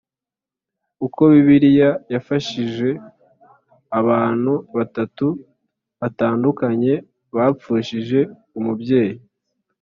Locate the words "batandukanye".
5.99-6.93